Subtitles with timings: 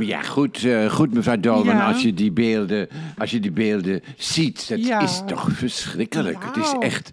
[0.00, 1.86] Ja, goed, eh, goed mevrouw Dolman, Ja.
[1.88, 2.88] als je die beelden,
[3.18, 5.00] als je die beelden ziet, dat Ja.
[5.00, 6.44] is toch verschrikkelijk.
[6.44, 7.10] Het is echt,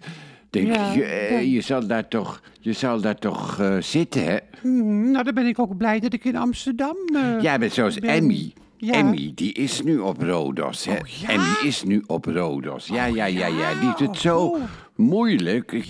[0.50, 4.36] denk Ja, je, eh, je zal daar toch, je zal daar toch eh, zitten, hè?
[4.60, 6.96] Hmm, nou, dan ben ik ook blij dat ik in Amsterdam...
[7.14, 8.52] eh, Jij bent zoals ben- Emmy.
[8.78, 8.92] Ja.
[8.92, 10.92] Emmy, die is nu op Rodos, hè?
[10.92, 11.28] Oh, ja?
[11.28, 12.86] Emmy is nu op Rodos.
[12.86, 13.70] Ja, ja, ja, ja.
[13.80, 14.60] Die heeft het zo Oh.
[14.94, 15.72] moeilijk.
[15.72, 15.86] Ik,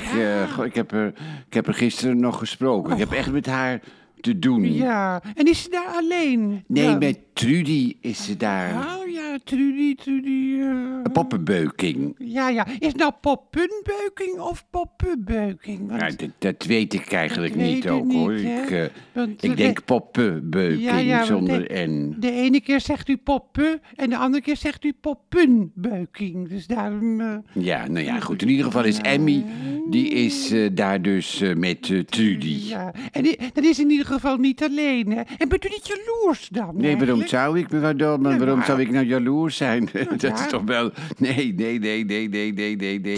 [0.64, 1.06] ik, heb er,
[1.48, 2.92] ik heb er gisteren nog gesproken.
[2.92, 3.80] Ik heb echt met haar
[4.26, 4.72] te doen.
[4.74, 6.64] Ja, en is ze daar alleen?
[6.66, 6.96] Nee, Ja.
[6.98, 8.74] met Trudy is ze daar.
[8.74, 10.58] Oh ja, Trudy, Trudy...
[10.60, 12.14] eh, poppenbeuking.
[12.18, 12.66] Ja, ja.
[12.78, 15.88] Is nou poppunbeuking of poppenbeuking?
[15.88, 18.32] Want- Ja, dat, dat weet ik eigenlijk weet niet ook, hoor.
[18.32, 18.62] hè.
[18.62, 22.16] Ik, eh, Want ik denk poppenbeuking Ja, ja, want zonder de- N.
[22.18, 26.48] De ene keer zegt u poppen en de andere keer zegt u poppunbeuking.
[26.48, 27.20] Dus daarom...
[27.20, 28.42] eh, Ja, nou ja, goed.
[28.42, 29.44] In ieder geval is Emmy,
[29.90, 32.58] die is daar dus met Trudy.
[32.68, 35.20] Ja, en die, dat is in ieder geval niet alleen, hè.
[35.38, 36.70] En bent u niet jaloers dan?
[36.76, 39.88] Nee, waarom zou ik, Ja, waarom maar- zou ik nou jaloers zijn?
[40.18, 40.90] dat is toch wel...
[41.18, 43.16] Nee, nee, nee, nee, nee, nee, nee, nee.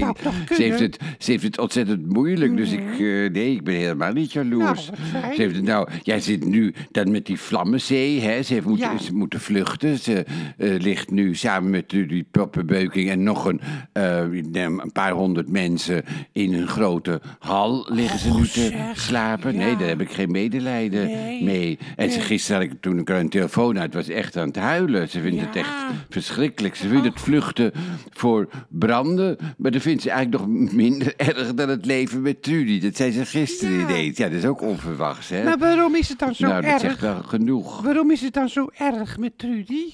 [0.55, 2.81] Ze heeft, het, ze heeft het ontzettend moeilijk, dus ik...
[2.91, 2.99] eh,
[3.31, 4.91] nee, ik ben helemaal niet jaloers.
[5.13, 5.89] Nou, ze heeft het nou...
[6.03, 8.43] Jij zit nu dan met die Vlammenzee, hè?
[8.43, 8.99] Ze heeft moeten, Ja.
[8.99, 9.99] ze moeten vluchten.
[9.99, 10.25] Ze
[10.57, 13.61] eh, ligt nu samen met die poppenbeuking en nog een,
[13.93, 14.23] eh,
[14.53, 19.57] een paar honderd mensen in een grote hal liggen ze nu te zeg, slapen.
[19.57, 21.45] Nee, daar heb ik geen medelijden Nee.
[21.45, 21.79] mee.
[21.97, 24.57] En ze, gisteren had ik, toen ik er een telefoon uit was, echt aan het
[24.57, 25.09] huilen.
[25.09, 25.78] Ze vindt het echt
[26.09, 26.75] verschrikkelijk.
[26.75, 27.73] Ze vindt het vluchten
[28.11, 32.81] voor branden, maar dat vindt ze eigenlijk nog minder erg dan het leven met Trudy.
[32.81, 33.89] Dat zei ze gisteren Ja.
[33.89, 34.17] ineens.
[34.17, 35.45] Ja, dat is ook onverwachts, hè?
[35.45, 36.81] Maar waarom is het dan zo nou, dat erg?
[36.81, 37.81] zegt wel genoeg.
[37.83, 39.85] Waarom is het dan zo erg met Trudy?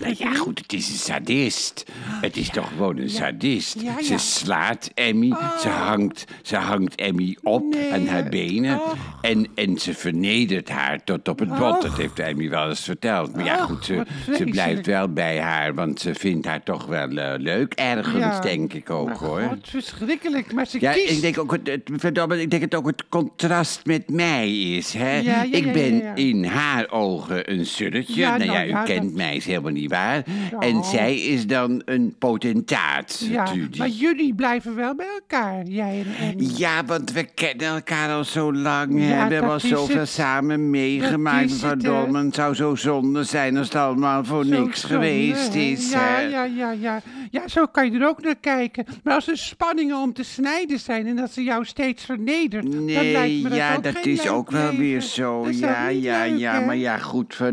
[0.00, 1.84] Nou ja, goed, het is een sadist.
[2.20, 3.76] Het is toch gewoon een sadist.
[3.86, 7.92] Ah, Ze slaat Emmy, ze, hangt, ze hangt Emmy op Nee.
[7.92, 8.74] aan haar benen.
[8.82, 8.94] Och.
[9.20, 11.82] En, en ze vernedert haar tot op het bot.
[11.82, 13.34] Dat heeft Emmy wel eens verteld.
[13.36, 14.02] Maar ja, goed, ze,
[14.36, 15.74] ze blijft wel bij haar.
[15.74, 17.72] Want ze vindt haar toch wel eh, leuk.
[17.74, 18.40] Ergens, Ja.
[18.40, 19.40] denk ik ook, Maar hoor.
[19.40, 20.52] God, verschrikkelijk.
[20.52, 21.10] Maar ze Ja, kiest...
[21.10, 24.92] ik denk ook, het, het- verdomme, ik denk het ook het contrast met mij is.
[24.92, 25.16] Hè?
[25.18, 28.14] Ja, ja, ik ben in haar ogen een surretje.
[28.20, 30.22] Ja, nou ja, nou u kent mij, is helemaal niet waar.
[30.50, 30.58] Ja.
[30.58, 33.78] En zij is dan een potentaat, Ja, Trudy.
[33.78, 36.56] maar jullie blijven wel bij elkaar, jij en.
[36.56, 38.98] Ja, want we kennen elkaar al zo lang.
[39.00, 39.08] hè.
[39.18, 40.08] Ja, we hebben al zoveel het.
[40.08, 41.50] samen meegemaakt.
[41.50, 41.70] Mevrouw
[42.06, 45.90] het, het zou zo zonde zijn als het allemaal voor Zo niks zonde, geweest is.
[45.90, 46.20] Ja, hè.
[46.20, 47.00] ja, ja, ja.
[47.30, 48.84] Ja, zo kan je er ook naar kijken.
[49.02, 52.84] Maar als er spanningen om te snijden zijn en dat ze jou steeds vernedert, dan
[52.84, 55.46] lijkt Nee, me dat ja, ook dat geen is ook wel weer zo.
[55.50, 56.60] Ja, ja, leuk, ja.
[56.60, 56.66] Mm.
[56.66, 57.52] Maar ja, goed, voor,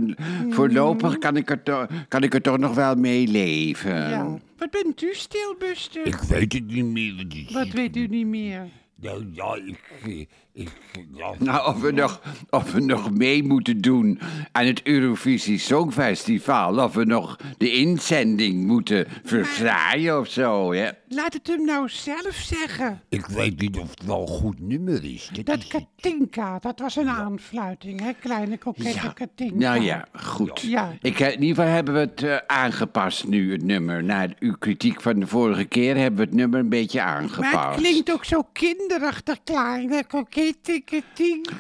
[0.49, 4.09] voorlopig kan ik, er toch, kan ik er toch nog wel mee leven.
[4.09, 4.37] Ja.
[4.57, 6.07] Wat bent u stil, Buster?
[6.07, 7.25] Ik weet het niet meer.
[7.51, 8.67] Wat, weet u niet meer?
[8.95, 10.27] Nou ja, ik...
[10.55, 10.69] ik
[11.13, 14.19] ja, Nou, of we, nog, of we nog mee moeten doen
[14.51, 16.83] aan het Eurovisie Songfestival.
[16.83, 20.73] Of we nog de inzending moeten verfraaien of zo.
[20.73, 20.89] Hè?
[21.07, 23.01] Laat het hem nou zelf zeggen.
[23.09, 25.29] ik weet niet of het wel een goed nummer is.
[25.33, 25.85] Dat Dat is het.
[25.95, 28.13] Katinka, dat was een aanfluiting, hè?
[28.13, 29.55] Kleine kokette Katinka.
[29.55, 30.61] Nou ja, goed.
[30.61, 30.97] Ja.
[31.01, 34.03] Ik, in ieder geval hebben we het eh, aangepast nu, het nummer.
[34.03, 37.53] Na uw kritiek van de vorige keer hebben we het nummer een beetje aangepast.
[37.53, 40.44] Maar het klinkt ook zo kinderachtig, kleine kokette.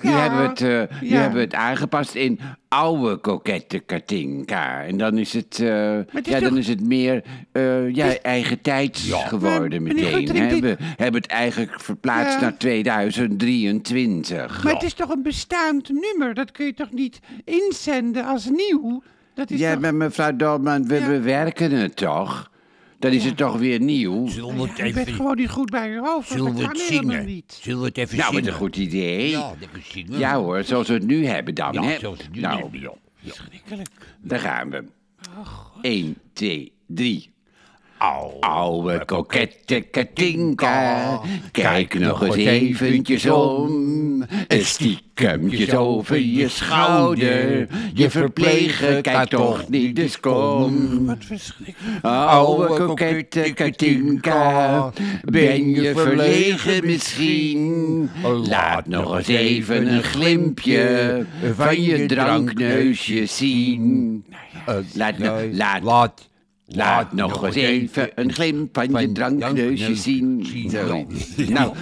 [0.01, 0.67] Nu hebben we het, eh,
[1.01, 1.17] nu Ja.
[1.19, 4.83] hebben we het aangepast in oude kokette Katinka.
[4.83, 8.17] En dan is het, eh, het is ja, dan toch- is het meer eh, ja,
[8.21, 10.27] eigen tijds geworden Maar, meneer meteen.
[10.27, 10.59] Guttering, hè.
[10.59, 12.39] dit- We hebben het eigenlijk verplaatst Ja.
[12.41, 14.63] naar 2023.
[14.63, 16.33] Maar het is toch een bestaand nummer?
[16.33, 19.03] Dat kun je toch niet inzenden als nieuw?
[19.33, 19.81] Dat is Ja, toch...
[19.81, 21.07] maar mevrouw Dolman, we Ja.
[21.07, 22.51] bewerken het toch?
[23.05, 24.27] Dan is het toch weer nieuw?
[24.27, 25.13] Zullen we het Je bent even...
[25.13, 26.27] gewoon niet goed bij je hoofd.
[26.29, 27.25] Zullen we dat het kan helemaal zingen?
[27.25, 27.59] niet.
[27.61, 28.53] Zullen we het even Nou, met zingen?
[28.59, 29.29] een goed idee.
[29.29, 30.31] Ja, Ja, lekker zingen.
[30.33, 31.99] hoor, zoals we het nu hebben dan, Ja, hè?
[31.99, 32.93] zoals we het nu nou, hebben, ja.
[33.19, 33.33] Ja.
[33.33, 33.89] Schrikkelijk.
[34.21, 34.83] daar gaan we.
[35.81, 37.29] 1, 2, 3.
[38.39, 41.19] Oude kokette Katinka,
[41.51, 44.25] kijk nog eens eventjes om.
[44.47, 51.05] Een stiekemtjes over je schouder, je verpleger kijkt toch niet, dus kom.
[51.05, 52.03] Wat verschrikkelijk.
[52.05, 54.91] Oude kokette Katinka,
[55.23, 58.09] ben je verlegen misschien?
[58.23, 61.25] Laat nog eens even een glimpje
[61.55, 64.23] van je drankneusje zien.
[64.65, 66.29] Eh, Laat, nee, laat, laat,
[66.67, 70.45] Laat nog eens even een glimp van je drankneusje drankneus zien.
[70.69, 71.05] Zo.
[71.53, 71.73] Nou,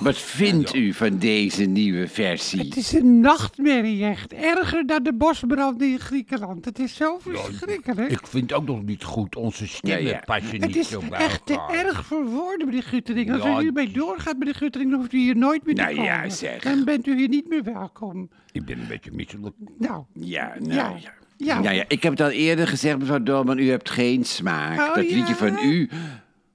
[0.00, 2.58] wat vindt u van deze nieuwe versie?
[2.60, 4.32] Het is een nachtmerrie echt.
[4.32, 6.64] Erger dan de bosbrand in Griekenland.
[6.64, 8.10] Het is zo verschrikkelijk.
[8.10, 9.36] Ik vind ook nog niet goed.
[9.36, 10.22] Onze stemmen Ja, ja.
[10.24, 13.32] passen Het niet is zo bij echt te erg voor woorden, meneer Guttering.
[13.32, 13.58] Als Ja.
[13.58, 16.10] u hiermee doorgaat, meneer Guttering, dan hoeft u hier nooit meer te Nou komen.
[16.10, 16.62] ja, zeg.
[16.62, 18.28] Dan bent u hier niet meer welkom.
[18.52, 19.54] Ik ben een beetje misselijk.
[19.78, 21.12] Nou, Ja, nou Ja.
[21.36, 21.54] Ja.
[21.54, 21.60] Ja.
[21.60, 24.78] Nou ja, ik heb het al eerder gezegd, mevrouw Dolman, u hebt geen smaak.
[24.78, 25.34] Oh, dat liedje ja?
[25.34, 25.88] van u,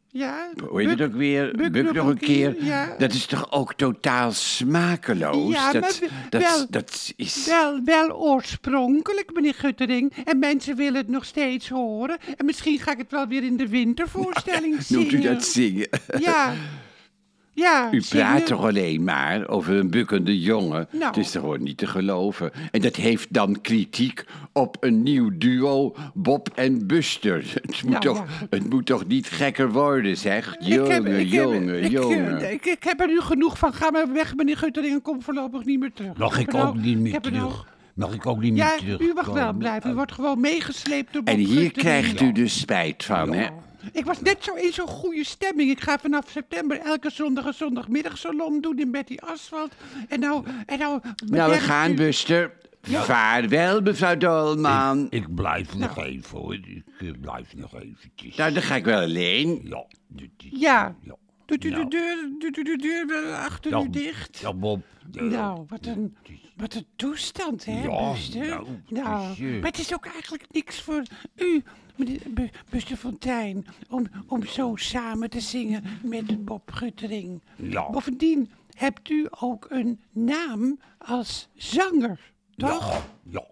[0.07, 0.49] Ja.
[0.67, 1.71] hoe heet het ook weer?
[1.71, 2.95] buk nog een keer, ja.
[2.97, 5.53] Dat is toch ook totaal smakeloos?
[5.53, 7.45] Ja, dat, maar dat, wel- dat is...
[7.45, 10.13] Wel, wel oorspronkelijk, meneer Guttering.
[10.25, 12.17] En mensen willen het nog steeds horen.
[12.37, 15.01] En misschien ga ik het wel weer in de wintervoorstelling zingen.
[15.11, 15.87] Noemt u dat zingen?
[16.19, 16.53] Ja.
[17.53, 20.87] Ja, U praat toch alleen maar over een bukkende jongen?
[20.91, 21.05] Nou.
[21.05, 22.51] Het is toch gewoon niet te geloven.
[22.71, 27.43] En dat heeft dan kritiek op een nieuw duo, Bob en Buster.
[27.61, 30.55] Het moet, Nou, toch, ja, het moet toch niet gekker worden, zeg?
[30.59, 32.41] Jongen, heb- ik heb- jongen, ik, jongen.
[32.41, 33.73] eh, Ik, ik heb er nu genoeg van.
[33.73, 36.17] Ga maar weg, meneer Guttering, en kom voorlopig niet meer terug.
[36.17, 37.67] Mag heb ik er nou- ook niet ik meer heb er nou- terug?
[37.93, 38.99] Mag ik ook niet meer Ja, terug?
[38.99, 39.91] u mag wel blijven.
[39.91, 41.73] U wordt gewoon meegesleept door Bob En hier Guttering.
[41.73, 43.47] krijgt u dus spijt van, hè?
[43.91, 45.69] Ik was net zo in zo'n goede stemming.
[45.71, 49.73] Ik ga vanaf september elke zondag een zondagmiddagsalon doen in Betty Asphalt.
[50.09, 50.99] En nou, en nou...
[51.25, 52.51] Nou, we gaan, u- Buster.
[52.81, 55.07] Vaarwel, mevrouw Dolman.
[55.09, 56.07] Ik blijf nog Nou.
[56.07, 56.53] even hoor.
[56.53, 58.35] Ik eh, blijf nog eventjes.
[58.35, 59.61] Nou, dan ga ik wel alleen.
[59.63, 59.85] Ja.
[60.37, 60.95] Ja.
[61.01, 61.15] Ja.
[61.45, 61.89] Doet u de Nou.
[61.89, 64.37] deur, doet u de deur wel achter Ja, u dicht?
[64.37, 64.81] Ja, Bob.
[65.13, 66.15] eh, Nou, wat een,
[66.55, 68.47] wat een toestand, hè, Ja, Buster?
[68.47, 71.03] nou, Nou, eh, maar het is ook eigenlijk niks voor
[71.35, 71.63] u,
[72.05, 77.41] meneer Buster Fontijn, om, om zo samen te zingen met Bob Guttering.
[77.55, 77.89] Ja.
[77.89, 82.19] Bovendien hebt u ook een naam als zanger,
[82.55, 83.05] toch?
[83.29, 83.43] Ja.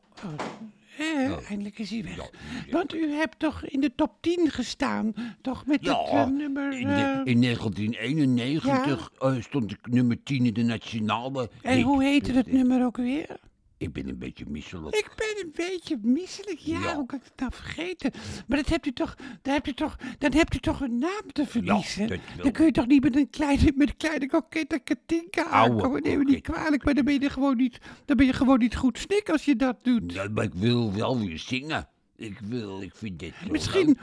[0.88, 2.30] Hè, eindelijk is hij weg.
[2.72, 6.80] Want u hebt toch in de top 10 gestaan, toch met Ja, het eh, nummer...
[6.80, 11.50] in, eh, de- in 1991 eh, stond ik nummer 10 in de nationale.
[11.62, 13.40] en hoe heette het nummer ook weer?
[13.80, 14.96] Ik ben een beetje misselijk.
[14.96, 16.60] Ik ben een beetje misselijk.
[16.60, 16.96] Ja, Ja.
[16.96, 18.12] hoe kan ik het nou vergeten?
[18.48, 21.32] Maar dat hebt u toch, dan, hebt u toch, dan hebt u toch een naam
[21.32, 22.20] te verliezen?
[22.42, 26.02] dan kun je toch niet met een kleine, met een kleine kokette Katinka aankomen?
[26.02, 28.76] Neem me niet kwalijk, maar dan ben je gewoon niet, dan ben je gewoon niet
[28.76, 30.14] goed snik als je dat doet.
[30.14, 31.88] Ja, maar ik wil wel weer zingen.
[32.16, 33.98] Ik wil, ik vind dit Misschien.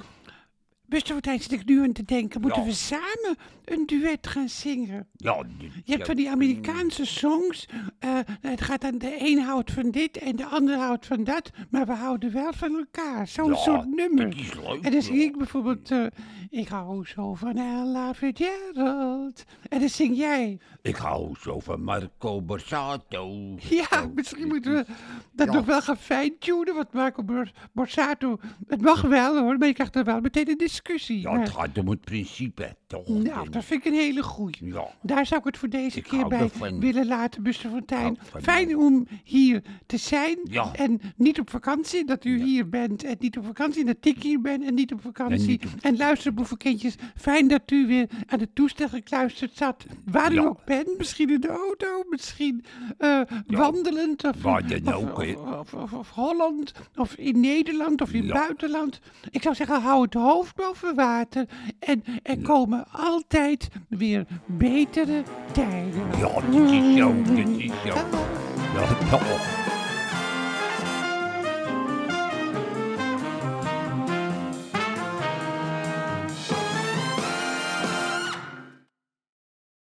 [0.88, 2.66] Beste Martijn, zit ik nu aan te denken, moeten Ja.
[2.68, 5.06] we samen een duet gaan zingen?
[5.16, 7.66] Ja, Je hebt ja, van die Amerikaanse songs.
[7.98, 11.50] eh, het gaat aan de een houdt van dit en de ander houdt van dat.
[11.70, 13.28] Maar we houden wel van elkaar.
[13.28, 14.30] Zo'n Ja, soort nummer.
[14.30, 15.90] dat is leuk, en dan zing ik bijvoorbeeld.
[15.90, 16.06] eh,
[16.50, 19.44] ik hou zo van Ella Fitzgerald.
[19.68, 20.58] En dan zing jij.
[20.82, 23.54] Ik hou zo van Marco Borsato.
[23.70, 24.84] Ja, Zo, misschien moeten we
[25.32, 26.74] dat nog wel gaan fine-tunen.
[26.74, 28.38] Want Marco Bor- Borsato.
[28.66, 31.20] Het mag wel hoor, maar je krijgt er wel meteen een discussie.
[31.20, 33.08] Ja, Maar- het gaat om het principe, toch?
[33.08, 34.56] nou, dat vind ik een hele goeie.
[34.60, 34.86] Ja.
[35.02, 36.80] Daar zou ik het voor deze Ik keer hou bij ervan.
[36.80, 38.02] willen laten, Buster Fontijn.
[38.02, 40.38] hou van Fijn om hier te zijn.
[40.44, 40.72] Ja.
[40.74, 43.04] En niet op vakantie, dat u hier bent.
[43.04, 44.62] En niet op vakantie, dat ik hier ben.
[44.62, 45.46] En niet op vakantie.
[45.48, 46.94] niet En, op- luister, boevenkindjes.
[47.16, 49.86] Fijn dat u weer aan het toestel gekluisterd zat.
[50.04, 50.42] Waar u Ja.
[50.44, 50.98] ook bent.
[50.98, 52.64] Misschien in de auto, misschien
[52.98, 54.24] eh, wandelend.
[54.24, 55.32] Of, Waar dan of, ook, hè.
[55.32, 56.72] of, of, of- of Holland.
[56.96, 58.00] Of in Nederland.
[58.00, 58.32] Of in Ja.
[58.32, 59.00] buitenland.
[59.30, 61.48] Ik zou zeggen, hou het hoofd boven water.
[61.78, 65.22] En er komen altijd weer betere
[65.52, 66.18] tijden.
[66.18, 67.88] Ja, dit is zo, dit is zo.
[67.88, 68.04] Ja,
[69.10, 69.75] ja.